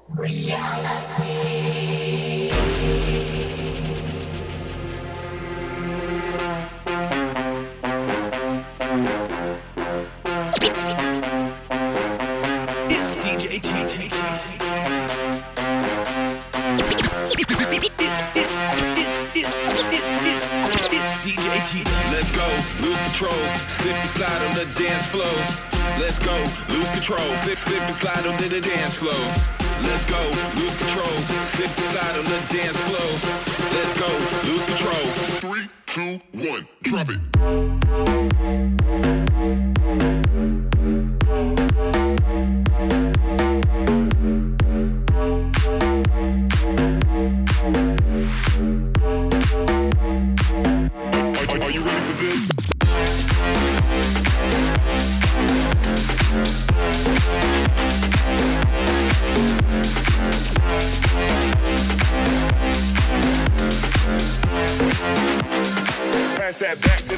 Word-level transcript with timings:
reality. 0.08 1.81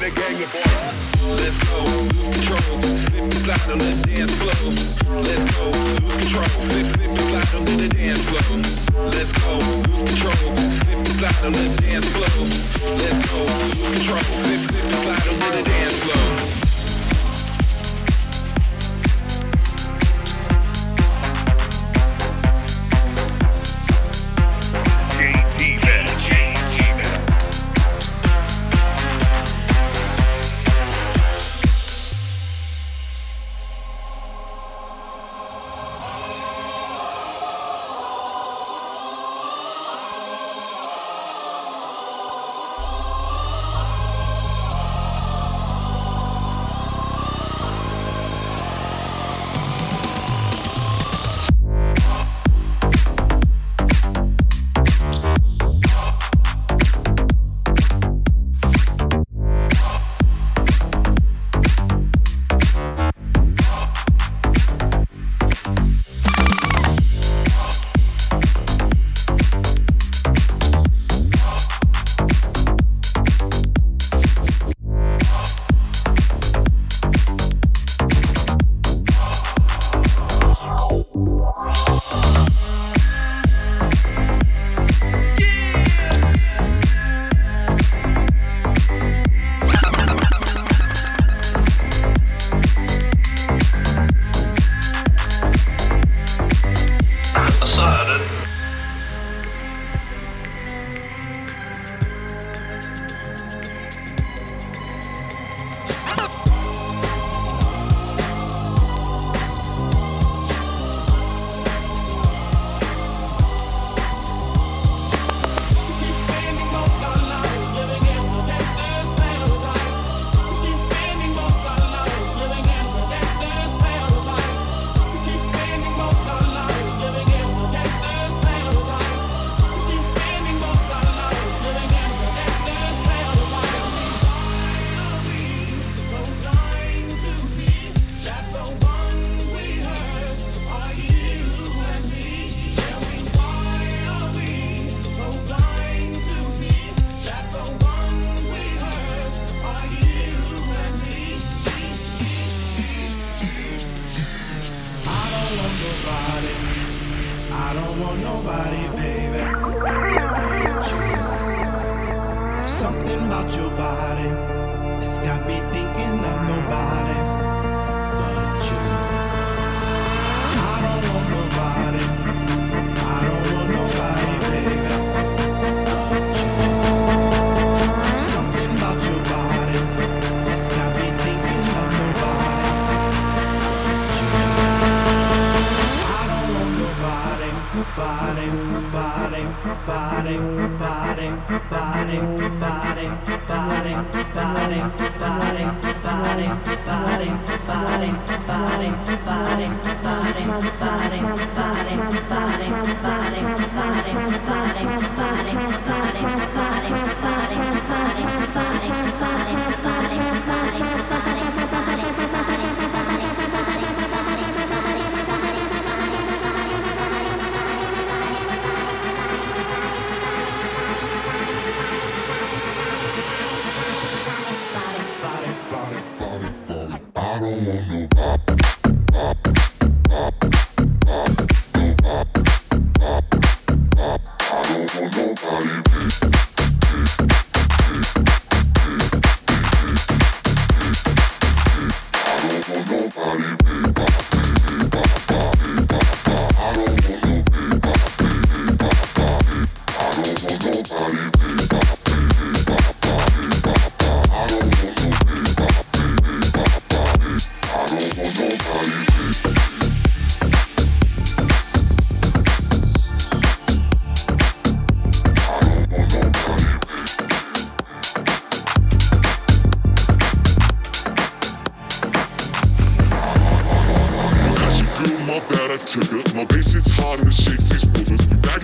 the 0.05 0.21
gang 0.21 0.37
of 0.43 0.51
boys. 0.53 0.85
Let's 1.41 1.57
go, 1.65 1.81
lose 2.13 2.29
control, 2.29 2.81
slip 2.83 3.23
and 3.23 3.33
slide 3.33 3.69
on 3.71 3.79
the 3.79 3.93
dance 4.05 4.35
floor. 4.37 4.69
Let's 5.25 5.45
go, 5.49 5.65
lose 6.05 6.15
control, 6.21 6.61
slip, 6.61 6.85
slip 6.85 7.09
and 7.09 7.21
slide 7.21 7.55
on 7.57 7.65
the 7.65 7.89
dance 7.89 8.23
floor. 8.29 8.61
Let's 9.09 9.31
go, 9.33 9.49
lose 9.89 10.03
control, 10.05 10.57
slip 10.57 10.97
and 10.97 11.07
slide 11.07 11.45
on 11.45 11.53
the 11.53 11.65
dance 11.81 12.07
floor. 12.13 12.37
Let's 13.01 13.19
go, 13.25 13.39
lose 13.81 13.97
control, 13.97 14.21
slip, 14.21 14.61
slip 14.61 14.85
and 14.85 14.99
slide 15.01 15.25
on 15.25 15.39
the 15.57 15.63
dance 15.65 15.97
floor. 16.03 16.54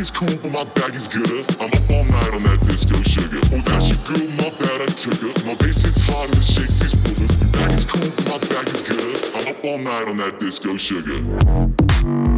is 0.01 0.09
cool, 0.09 0.35
but 0.41 0.51
my 0.51 0.63
bag 0.73 0.95
is 0.95 1.07
good. 1.07 1.45
I'm 1.61 1.69
up 1.69 1.89
all 1.91 2.03
night 2.05 2.33
on 2.33 2.41
that 2.41 2.59
disco 2.65 2.95
sugar. 3.03 3.37
Oh, 3.53 3.61
that's 3.61 3.89
your 3.89 4.01
girl, 4.09 4.27
my 4.35 4.49
bad, 4.57 4.81
I 4.81 4.85
took 4.87 5.13
her. 5.21 5.45
My 5.45 5.53
bass 5.55 5.83
hits 5.83 6.01
hard 6.01 6.29
and 6.29 6.37
the 6.37 6.41
shakes 6.41 6.79
these 6.79 7.37
my 7.39 7.51
Bag 7.51 7.71
is 7.71 7.85
cool, 7.85 8.09
but 8.09 8.25
my 8.25 8.37
bag 8.49 8.67
is 8.67 8.81
good. 8.81 8.97
I'm 9.35 9.53
up 9.53 9.63
all 9.63 9.77
night 9.77 10.07
on 10.09 10.17
that 10.17 10.39
disco 10.39 10.75
sugar. 10.75 12.30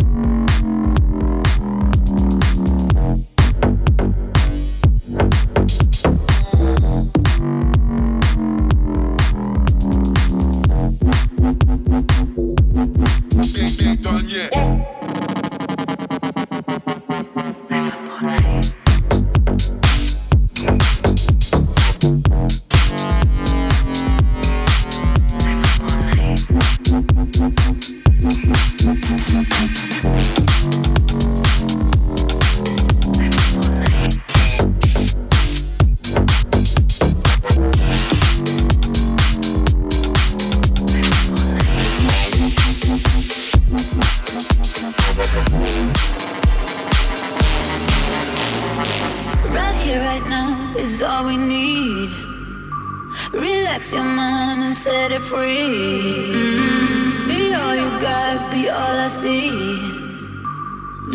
all 58.83 59.00
I 59.00 59.07
see. 59.07 59.50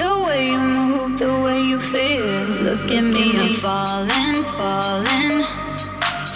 The 0.00 0.10
way 0.24 0.40
you 0.52 0.60
move, 0.76 1.18
the 1.18 1.32
way 1.44 1.60
you 1.70 1.78
feel. 1.78 2.28
Look 2.66 2.86
at 2.98 3.04
me, 3.14 3.26
I'm 3.42 3.54
falling, 3.64 4.38
falling. 4.56 5.34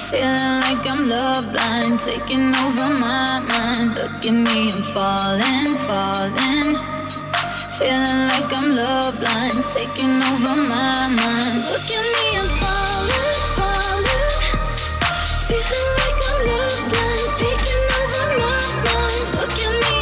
Feeling 0.08 0.54
like 0.64 0.84
I'm 0.92 1.02
love 1.08 1.44
blind, 1.52 2.00
taking 2.00 2.48
over 2.64 2.88
my 3.06 3.40
mind. 3.52 3.88
Look 3.98 4.24
at 4.30 4.36
me, 4.46 4.58
I'm 4.74 4.82
falling, 4.94 5.70
falling. 5.86 6.68
Feeling 7.78 8.20
like 8.32 8.50
I'm 8.58 8.68
love 8.80 9.14
blind, 9.20 9.58
taking 9.76 10.16
over 10.30 10.54
my 10.74 11.00
mind. 11.20 11.56
Look 11.72 11.88
at 11.98 12.06
me, 12.14 12.26
I'm 12.40 12.50
falling, 12.60 13.38
falling. 13.56 14.32
Feeling 15.48 15.90
like 16.00 16.20
I'm 16.30 16.38
love 16.50 16.80
blind, 16.92 17.26
taking 17.40 17.84
over 18.00 18.24
my 18.42 18.60
mind. 18.86 19.24
Look 19.38 19.56
at 19.66 19.74
me. 19.82 20.01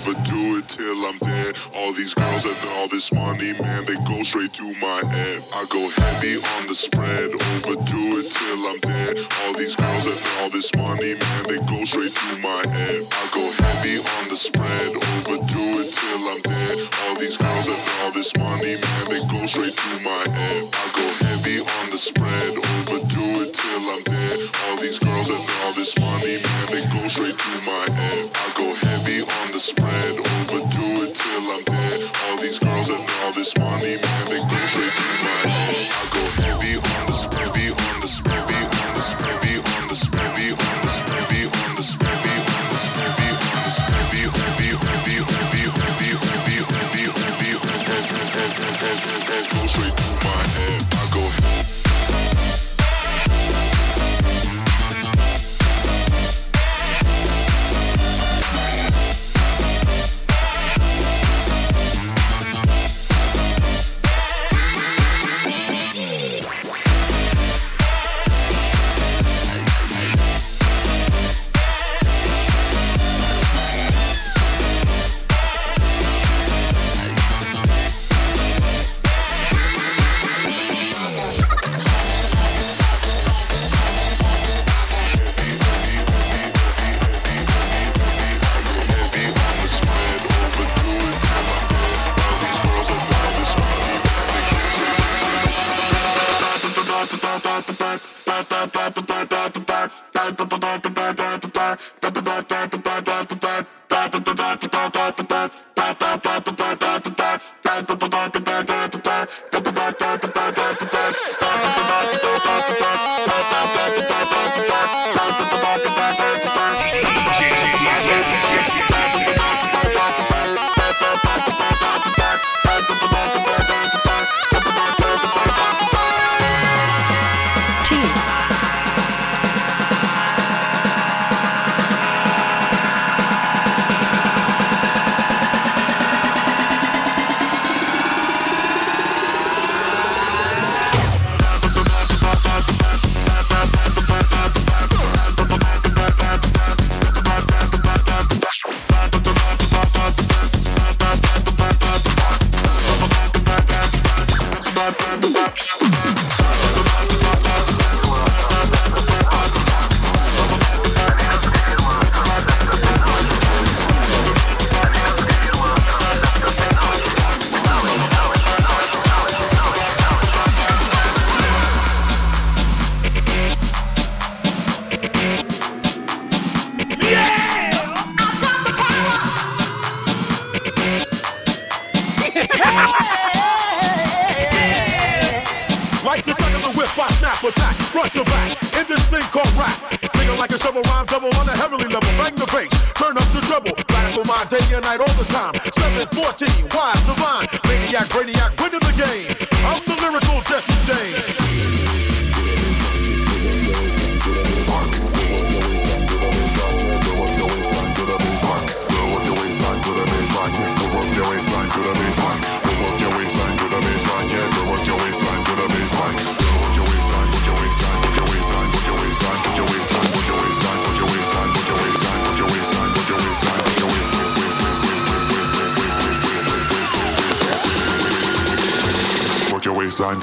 overdue 0.00 0.29
it 0.60 0.68
till 0.68 1.04
I'm 1.04 1.16
dead. 1.18 1.56
All 1.74 1.92
these 1.92 2.14
girls 2.14 2.44
and 2.44 2.56
all 2.76 2.88
this 2.88 3.12
money, 3.12 3.52
man, 3.60 3.84
they 3.84 3.96
go 4.04 4.22
straight 4.22 4.52
to 4.54 4.64
my 4.80 5.00
head. 5.08 5.42
I 5.54 5.64
go 5.70 5.80
heavy 5.80 6.36
on 6.36 6.66
the 6.68 6.74
spread, 6.74 7.32
overdo 7.32 8.02
it 8.20 8.28
till 8.28 8.62
I'm 8.68 8.80
dead. 8.80 9.16
All 9.44 9.54
these 9.54 9.74
girls 9.74 10.06
and 10.06 10.20
all 10.40 10.50
this 10.50 10.68
money, 10.76 11.14
man, 11.14 11.42
they 11.48 11.60
go 11.64 11.84
straight 11.84 12.12
to 12.12 12.30
my 12.44 12.62
head. 12.68 13.00
I 13.10 13.24
go 13.32 13.44
heavy 13.64 13.96
on 13.98 14.28
the 14.28 14.36
spread, 14.36 14.90
overdo 14.96 15.64
it 15.80 15.88
till 15.92 16.28
I'm 16.28 16.40
dead. 16.42 16.76
All 17.04 17.16
these 17.18 17.36
girls 17.36 17.68
and 17.68 17.82
all 18.02 18.12
this 18.12 18.36
money, 18.36 18.76
man, 18.76 19.04
they 19.08 19.22
go 19.26 19.46
straight 19.46 19.76
to 19.76 19.90
my 20.04 20.24
head. 20.28 20.62
I 20.72 20.86
go 20.92 21.06
heavy 21.24 21.60
on 21.60 21.86
the 21.90 21.98
spread, 21.98 22.52
overdo 22.56 23.24
it 23.44 23.50
till 23.54 23.84
I'm 23.92 24.02
dead. 24.04 24.38
All 24.68 24.76
these 24.76 24.98
girls 24.98 25.30
and 25.30 25.44
all 25.64 25.72
this 25.72 25.96
money, 25.98 26.36
man, 26.44 26.64
they 26.68 26.84
go 26.92 27.08
straight 27.08 27.38
to 27.38 27.52
my 27.64 27.86
head. 27.96 28.28
I 28.34 28.48
go 28.56 28.68
heavy 28.86 29.22
on 29.22 29.46
the 29.52 29.60
spread, 29.60 30.12
overdo 30.52 31.02
it 31.04 31.14
till 31.14 31.50
I'm 31.52 31.62
dead. 31.64 32.10
All 32.24 32.36
these 32.38 32.58
girls 32.58 32.90
and 32.90 33.10
all 33.22 33.32
this 33.32 33.56
money, 33.56 33.96
man, 34.02 34.26
they 34.26 34.79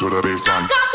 to 0.09 0.21
the 0.21 0.27
baseline. 0.27 0.86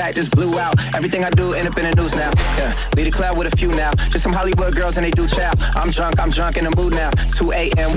Back 0.00 0.14
just 0.14 0.30
blew 0.30 0.58
out. 0.58 0.74
Everything 0.94 1.24
I 1.24 1.30
do 1.30 1.52
end 1.52 1.68
up 1.68 1.76
in 1.76 1.84
the 1.84 1.94
news 2.00 2.14
now. 2.16 2.32
Yeah, 2.56 2.72
lead 2.96 3.06
a 3.06 3.10
cloud 3.10 3.36
with 3.36 3.52
a 3.52 3.54
few 3.54 3.68
now. 3.68 3.92
Just 4.08 4.24
some 4.24 4.32
Hollywood 4.32 4.74
girls 4.74 4.96
and 4.96 5.04
they 5.04 5.10
do 5.10 5.26
chow. 5.28 5.52
I'm 5.80 5.88
drunk, 5.88 6.20
I'm 6.20 6.28
drunk 6.28 6.58
in 6.58 6.64
the 6.64 6.76
mood 6.76 6.92
now. 6.92 7.08
2 7.08 7.52
a.m. 7.52 7.96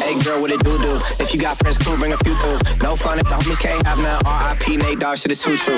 Hey 0.00 0.16
girl, 0.24 0.40
what 0.40 0.50
it 0.50 0.64
do 0.64 0.78
do? 0.78 0.96
If 1.20 1.34
you 1.34 1.38
got 1.38 1.58
friends, 1.58 1.76
cool, 1.76 1.98
bring 1.98 2.14
a 2.14 2.16
few 2.24 2.34
through. 2.40 2.56
No 2.80 2.96
fun 2.96 3.18
if 3.18 3.28
the 3.28 3.34
homies 3.34 3.60
can't 3.60 3.86
have 3.86 3.98
none. 3.98 4.16
R.I.P. 4.24 4.78
Nate 4.78 4.98
Dogg, 4.98 5.18
shit 5.18 5.30
is 5.30 5.42
too 5.42 5.58
true. 5.58 5.76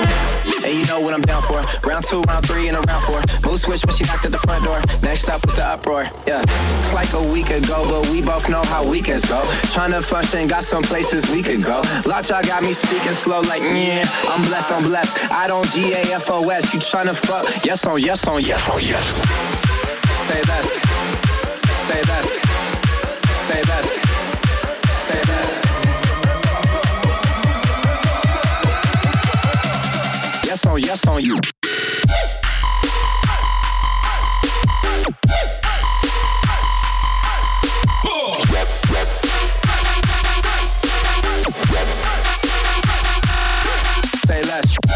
And 0.63 0.71
you 0.71 0.85
know 0.85 1.01
what 1.01 1.13
I'm 1.13 1.23
down 1.23 1.41
for. 1.43 1.59
Round 1.85 2.05
two, 2.05 2.21
round 2.21 2.47
three, 2.47 2.69
and 2.69 2.77
a 2.77 2.81
round 2.87 3.03
four. 3.03 3.19
Mood 3.43 3.59
switch 3.59 3.83
when 3.85 3.93
she 3.93 4.05
knocked 4.05 4.23
at 4.23 4.31
the 4.31 4.37
front 4.37 4.63
door. 4.63 4.79
Next 5.03 5.27
up 5.27 5.43
is 5.45 5.55
the 5.55 5.67
uproar. 5.67 6.07
Yeah, 6.25 6.41
it's 6.47 6.93
like 6.93 7.11
a 7.19 7.23
week 7.33 7.49
ago, 7.49 7.83
but 7.91 8.07
we 8.09 8.21
both 8.21 8.47
know 8.47 8.63
how 8.63 8.87
weekends 8.87 9.25
go. 9.25 9.43
Trying 9.75 9.91
to 9.91 10.01
function, 10.01 10.47
got 10.47 10.63
some 10.63 10.83
places 10.83 11.29
we 11.35 11.43
could 11.43 11.63
go. 11.63 11.83
Lockjaw 12.05 12.43
got 12.43 12.63
me 12.63 12.71
speaking 12.71 13.11
slow, 13.11 13.41
like 13.41 13.61
yeah. 13.61 14.07
I'm 14.31 14.39
blessed, 14.47 14.71
I'm 14.71 14.83
blessed. 14.83 15.31
I 15.33 15.47
don't 15.47 15.67
G 15.67 15.91
A 15.91 16.15
F 16.15 16.31
O 16.31 16.47
S. 16.47 16.73
You 16.73 16.79
trying 16.79 17.07
to 17.07 17.13
fuck? 17.13 17.43
Yes 17.65 17.85
on 17.85 17.99
yes 17.99 18.25
on 18.25 18.41
yes 18.41 18.69
on 18.69 18.79
yes. 18.79 19.80
Say 20.21 20.39
this. 20.43 20.81
Say 21.87 22.01
this. 22.03 22.41
Say 23.47 23.61
this. 23.63 23.87
Say 25.07 25.21
this. 25.31 25.65
Yes 30.45 30.65
on, 30.67 30.79
yes 30.79 31.07
on 31.07 31.21
you. 31.23 31.39
Say 44.25 44.41
less. 44.43 44.90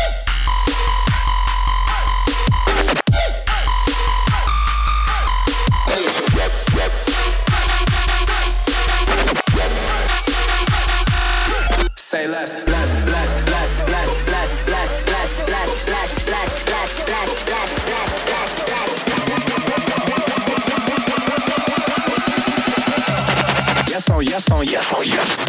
You. 24.72 24.80
On 24.96 25.06
you. 25.06 25.45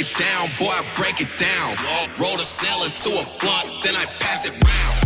It 0.00 0.08
down, 0.16 0.48
boy, 0.56 0.72
I 0.72 0.80
break 0.96 1.20
it 1.20 1.28
down. 1.36 1.76
Roll 2.16 2.32
the 2.40 2.44
snell 2.44 2.88
into 2.88 3.12
a 3.20 3.24
blunt, 3.36 3.68
then 3.84 3.92
I 3.92 4.08
pass 4.16 4.48
it 4.48 4.56
round. 4.56 4.96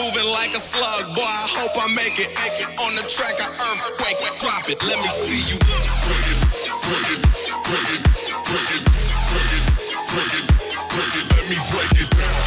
Moving 0.00 0.24
like 0.32 0.56
a 0.56 0.62
slug, 0.62 1.12
boy, 1.12 1.28
I 1.28 1.44
hope 1.52 1.76
I 1.76 1.92
make 1.92 2.16
it. 2.16 2.32
On 2.80 2.92
the 2.96 3.04
track, 3.04 3.36
I 3.36 3.52
earthquake, 3.52 4.16
drop 4.40 4.64
it, 4.64 4.80
let 4.88 4.96
me 5.04 5.10
see 5.12 5.44
you. 5.52 5.60
Break 5.60 6.24
it, 6.24 6.40
break 6.88 7.04
it, 7.12 7.20
break 7.68 7.88
it, 7.92 8.00
break 8.48 8.72
it, 8.72 8.82
break 9.28 9.52
it, 9.52 9.64
break 10.08 10.32
it, 10.40 10.44
break 10.88 11.12
it. 11.20 11.28
Let 11.28 11.44
me 11.52 11.60
break 11.68 11.92
it 12.00 12.08
down. 12.16 12.40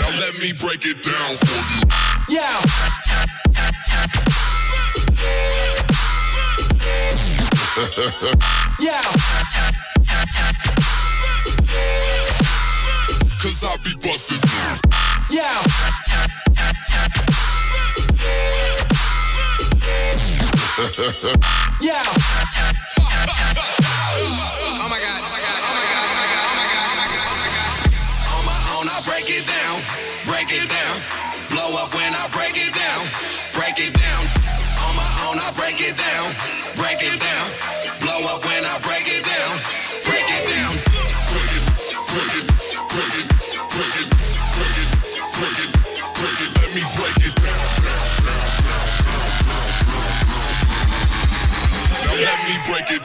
Now 0.00 0.10
let 0.16 0.32
me 0.40 0.56
break 0.56 0.80
it 0.88 0.96
down 1.04 1.36
for 1.44 1.60
you. 1.76 1.84
Yeah. 2.32 2.56
yeah. 8.80 8.98
Cause 13.38 13.62
I 13.62 13.76
be 13.84 13.94
busting. 14.02 14.42
Yeah. 15.30 15.62
yeah. 21.80 22.02
Oh 24.80 24.88
my 24.90 24.98
god, 24.98 25.22
oh 25.22 25.30
my 25.30 25.38
god, 25.38 25.62
oh 25.62 25.70
my 25.70 25.86
god, 25.86 26.02
oh 26.02 26.14
my 26.14 26.26
god, 26.26 26.42
oh 26.42 26.58
my 26.58 26.66
god, 26.66 26.82
oh 26.82 26.98
my 26.98 27.06
god, 27.06 27.30
oh 27.30 27.38
my 27.38 27.46
god. 27.54 27.78
On 28.34 28.42
my 28.42 28.58
own, 28.74 28.86
I 28.90 28.98
break 29.06 29.30
it 29.30 29.46
down, 29.46 29.78
break 30.26 30.50
it 30.50 30.66
down. 30.66 30.98
Blow 31.50 31.78
up 31.78 31.94
when 31.94 32.10
I 32.10 32.26
break 32.34 32.58
it 32.58 32.74
down, 32.74 33.06
break 33.54 33.78
it 33.78 33.94
down. 33.94 34.22
On 34.82 34.94
my 34.98 35.10
own, 35.30 35.38
I 35.38 35.52
break 35.54 35.78
it 35.78 35.94
down, 35.94 36.34
break 36.74 37.02
it 37.02 37.20
down. 37.20 37.67
Now 52.58 52.97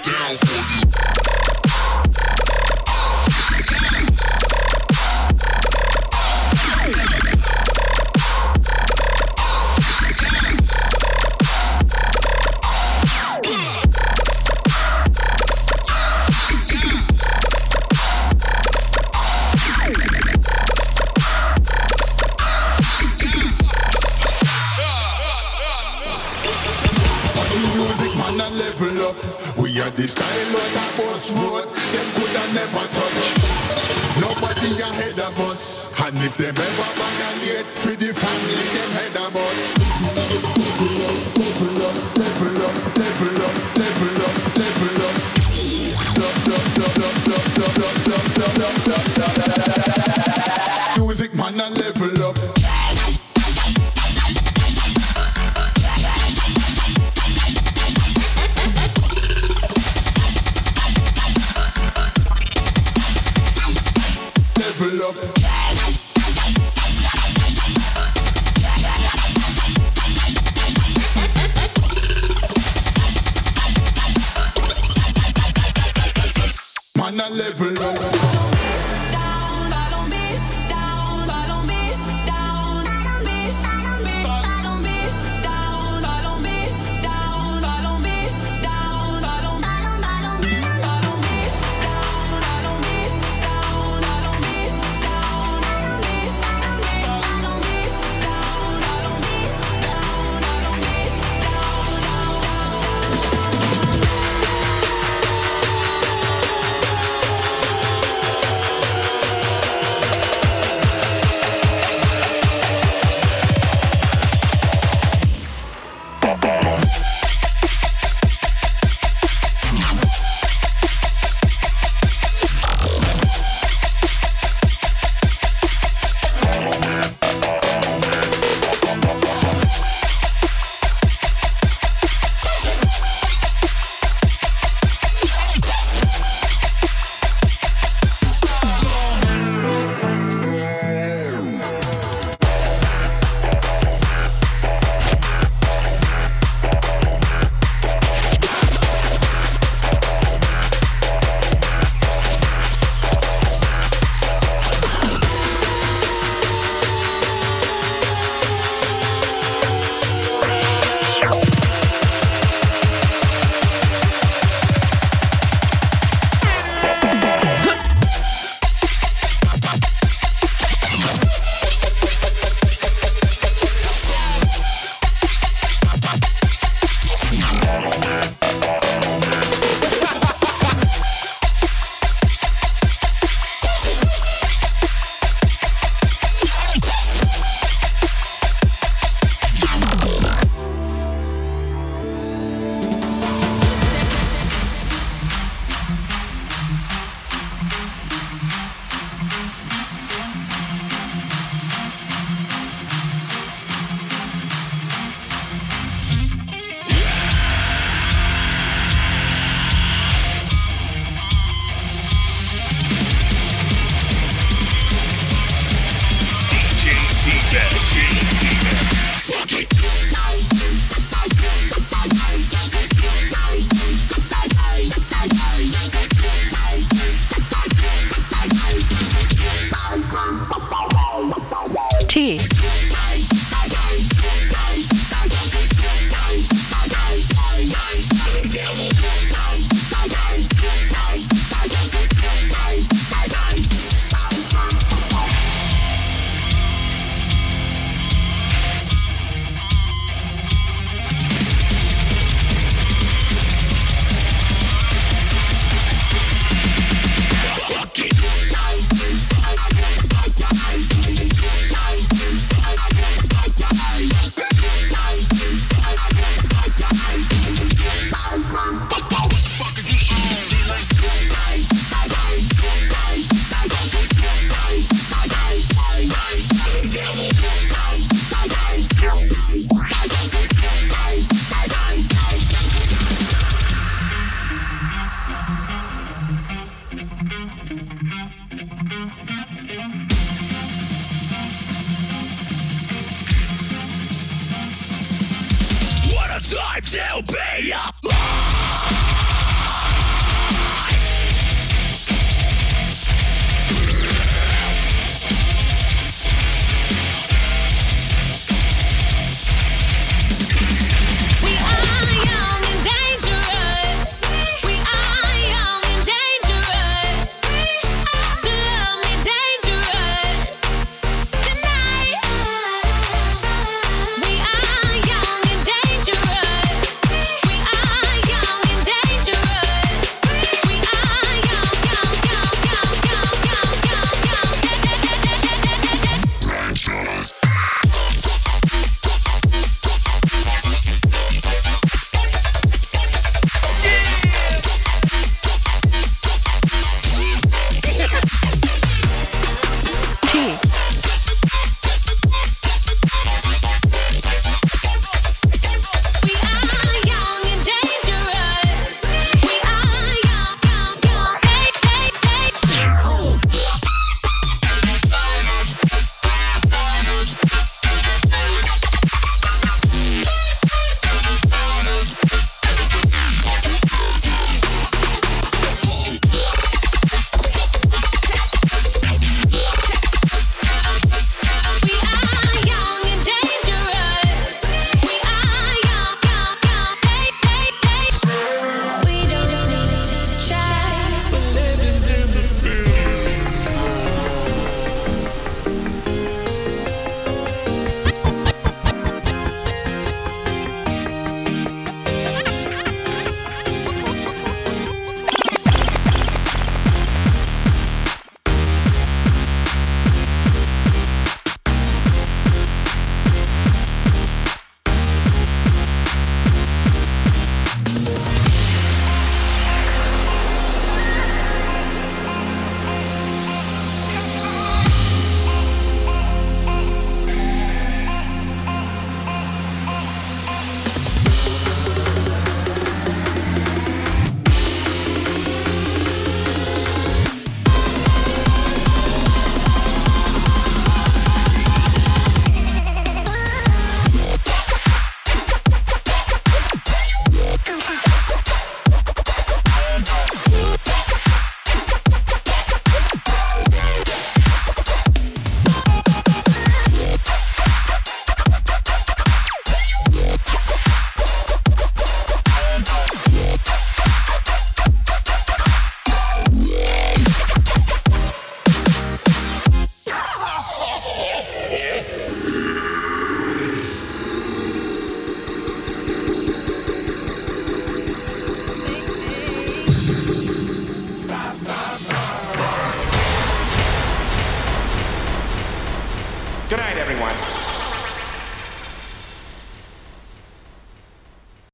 Level 64.83 65.01
up. 65.01 65.62